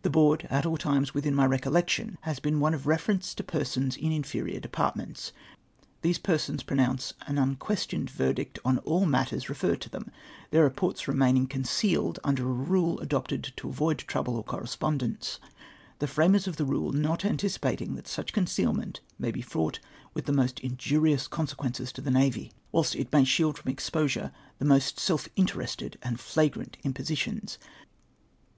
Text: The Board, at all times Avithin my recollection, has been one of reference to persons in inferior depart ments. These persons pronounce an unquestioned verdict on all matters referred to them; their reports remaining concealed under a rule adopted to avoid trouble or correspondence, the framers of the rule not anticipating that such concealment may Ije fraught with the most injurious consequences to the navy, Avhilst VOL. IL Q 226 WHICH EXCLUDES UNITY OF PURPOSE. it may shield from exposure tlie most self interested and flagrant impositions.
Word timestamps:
The 0.00 0.08
Board, 0.08 0.46
at 0.48 0.64
all 0.64 0.78
times 0.78 1.10
Avithin 1.10 1.34
my 1.34 1.44
recollection, 1.44 2.16
has 2.22 2.40
been 2.40 2.60
one 2.60 2.72
of 2.72 2.86
reference 2.86 3.34
to 3.34 3.44
persons 3.44 3.94
in 3.94 4.10
inferior 4.10 4.58
depart 4.58 4.96
ments. 4.96 5.32
These 6.00 6.16
persons 6.18 6.62
pronounce 6.62 7.12
an 7.26 7.36
unquestioned 7.36 8.08
verdict 8.08 8.58
on 8.64 8.78
all 8.78 9.04
matters 9.04 9.50
referred 9.50 9.82
to 9.82 9.90
them; 9.90 10.10
their 10.50 10.62
reports 10.64 11.06
remaining 11.06 11.46
concealed 11.46 12.18
under 12.24 12.44
a 12.48 12.54
rule 12.54 12.98
adopted 13.00 13.52
to 13.56 13.68
avoid 13.68 13.98
trouble 13.98 14.36
or 14.36 14.44
correspondence, 14.44 15.38
the 15.98 16.06
framers 16.06 16.46
of 16.46 16.56
the 16.56 16.64
rule 16.64 16.90
not 16.92 17.22
anticipating 17.22 17.96
that 17.96 18.08
such 18.08 18.32
concealment 18.32 19.02
may 19.18 19.30
Ije 19.30 19.44
fraught 19.44 19.78
with 20.14 20.24
the 20.24 20.32
most 20.32 20.58
injurious 20.60 21.28
consequences 21.28 21.92
to 21.92 22.00
the 22.00 22.10
navy, 22.10 22.50
Avhilst 22.72 22.72
VOL. 22.72 22.80
IL 22.80 22.84
Q 22.86 22.96
226 22.96 22.96
WHICH 22.96 22.96
EXCLUDES 22.96 22.96
UNITY 22.96 22.96
OF 22.96 23.02
PURPOSE. 23.04 23.08
it 23.12 23.12
may 23.20 23.24
shield 23.24 23.58
from 23.58 23.70
exposure 23.70 24.32
tlie 24.62 24.66
most 24.66 24.98
self 24.98 25.28
interested 25.36 25.98
and 26.02 26.18
flagrant 26.18 26.78
impositions. 26.82 27.58